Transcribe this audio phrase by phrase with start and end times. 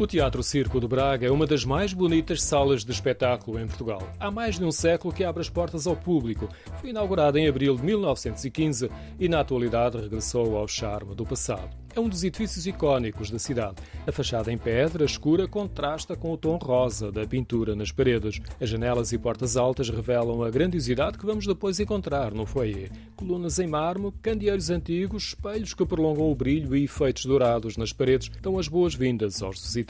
[0.00, 4.00] O Teatro Circo de Braga é uma das mais bonitas salas de espetáculo em Portugal.
[4.18, 6.48] Há mais de um século que abre as portas ao público.
[6.80, 11.76] Foi inaugurado em abril de 1915 e, na atualidade, regressou ao charme do passado.
[11.94, 13.76] É um dos edifícios icónicos da cidade.
[14.06, 18.40] A fachada em pedra escura contrasta com o tom rosa da pintura nas paredes.
[18.58, 22.90] As janelas e portas altas revelam a grandiosidade que vamos depois encontrar no foyer.
[23.16, 28.30] Colunas em mármore, candeeiros antigos, espelhos que prolongam o brilho e efeitos dourados nas paredes
[28.40, 29.89] dão as boas-vindas aos visitantes.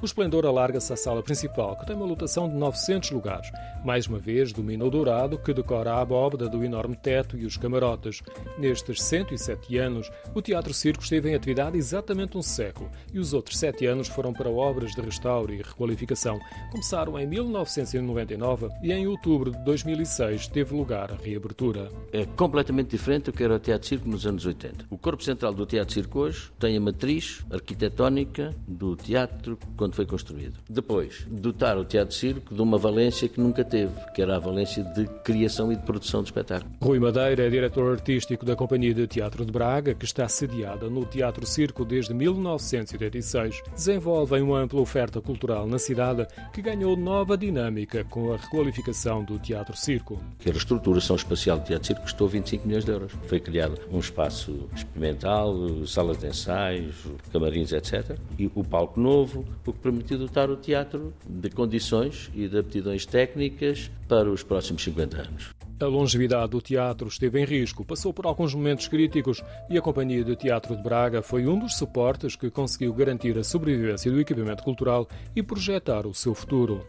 [0.00, 3.50] O esplendor alarga-se à sala principal, que tem uma lotação de 900 lugares.
[3.84, 7.56] Mais uma vez, domina o dourado, que decora a abóbada do enorme teto e os
[7.56, 8.22] camarotes.
[8.58, 13.58] Nestes 107 anos, o Teatro Circo esteve em atividade exatamente um século e os outros
[13.58, 16.38] sete anos foram para obras de restauro e requalificação.
[16.70, 21.90] Começaram em 1999 e em outubro de 2006 teve lugar a reabertura.
[22.12, 24.86] É completamente diferente do que era o Teatro Circo nos anos 80.
[24.90, 29.31] O corpo central do Teatro Circo hoje tem a matriz arquitetónica do teatro
[29.76, 30.58] quando foi construído.
[30.68, 34.84] Depois, dotar o Teatro Circo de uma valência que nunca teve, que era a valência
[34.84, 36.70] de criação e de produção de espetáculo.
[36.80, 41.04] Rui Madeira é diretor artístico da Companhia de Teatro de Braga, que está sediada no
[41.04, 47.36] Teatro Teatro Circo desde 1986, desenvolvem uma ampla oferta cultural na cidade que ganhou nova
[47.36, 50.20] dinâmica com a requalificação do Teatro Circo.
[50.40, 53.12] A reestruturação espacial do Teatro Circo custou 25 milhões de euros.
[53.28, 55.54] Foi criado um espaço experimental,
[55.86, 56.96] salas de ensaios,
[57.32, 58.18] camarins, etc.
[58.36, 63.06] E o palco novo, o que permitiu dotar o teatro de condições e de aptidões
[63.06, 65.50] técnicas para os próximos 50 anos.
[65.80, 70.22] A longevidade do teatro esteve em risco, passou por alguns momentos críticos e a Companhia
[70.22, 74.62] de Teatro de Braga foi um dos suportes que conseguiu garantir a sobrevivência do equipamento
[74.62, 76.86] cultural e projetar o seu futuro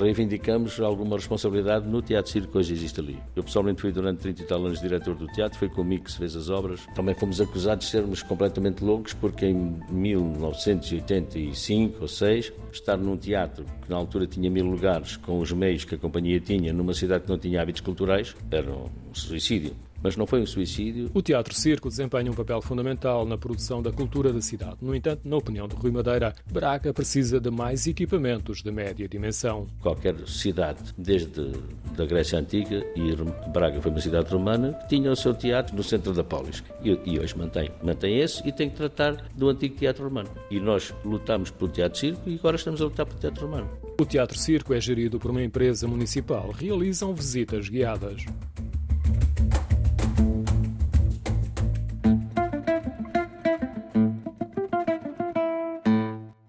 [0.00, 3.18] reivindicamos alguma responsabilidade no Teatro Circo hoje existe ali.
[3.34, 6.18] Eu pessoalmente fui durante 30 e tal anos diretor do teatro, foi comigo que se
[6.18, 6.86] fez as obras.
[6.94, 13.64] Também fomos acusados de sermos completamente loucos porque em 1985 ou 6 estar num teatro
[13.82, 17.24] que na altura tinha mil lugares com os meios que a companhia tinha numa cidade
[17.24, 21.10] que não tinha hábitos culturais era um suicídio mas não foi um suicídio.
[21.14, 24.76] O Teatro Circo desempenha um papel fundamental na produção da cultura da cidade.
[24.80, 29.66] No entanto, na opinião de Rui Madeira, Braga precisa de mais equipamentos de média dimensão.
[29.80, 31.52] Qualquer cidade, desde
[31.96, 33.14] da Grécia Antiga, e
[33.50, 36.62] Braga foi uma cidade romana, tinha o seu teatro no centro da polis.
[36.82, 37.70] E, e hoje mantém.
[37.82, 40.30] Mantém esse e tem que tratar do antigo teatro romano.
[40.50, 43.70] E nós lutamos pelo Teatro Circo e agora estamos a lutar pelo Teatro Romano.
[43.98, 46.50] O Teatro Circo é gerido por uma empresa municipal.
[46.50, 48.24] Realizam visitas guiadas.